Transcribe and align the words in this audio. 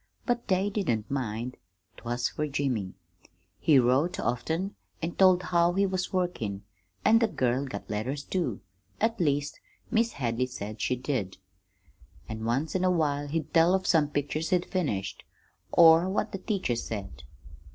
But 0.25 0.47
they 0.47 0.71
didn't 0.71 1.11
mind 1.11 1.57
't 1.95 2.03
was 2.05 2.27
fer 2.29 2.47
Jimmy. 2.47 2.95
He 3.59 3.77
wrote 3.77 4.19
often, 4.19 4.73
an' 4.99 5.11
told 5.13 5.43
how 5.43 5.73
he 5.73 5.85
was 5.85 6.11
workin', 6.11 6.63
an' 7.05 7.19
the 7.19 7.27
girl 7.27 7.65
got 7.67 7.87
letters, 7.87 8.23
too; 8.23 8.61
at 8.99 9.19
least, 9.19 9.59
Mis' 9.91 10.13
Hadley 10.13 10.47
said 10.47 10.81
she 10.81 10.95
did. 10.95 11.37
An' 12.27 12.45
once 12.45 12.73
in 12.73 12.83
a 12.83 12.89
while 12.89 13.27
he'd 13.27 13.53
tell 13.53 13.75
of 13.75 13.85
some 13.85 14.09
picture 14.09 14.39
he'd 14.39 14.65
finished, 14.65 15.23
or 15.71 16.09
what 16.09 16.31
the 16.31 16.39
teacher 16.39 16.75
said. 16.75 17.21